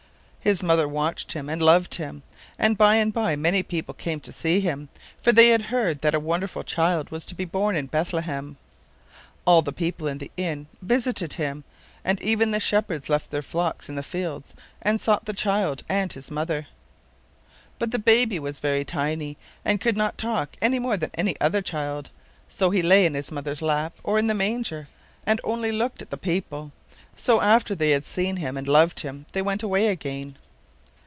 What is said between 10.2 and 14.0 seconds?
inn visited Him, and even the shepherds left their flocks in